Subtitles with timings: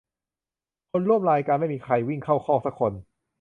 [0.91, 2.93] คนร่วมรายการไม่มีใครวิ่งเข้าคอกสักคน